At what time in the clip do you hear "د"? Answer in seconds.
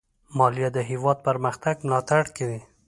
0.75-0.79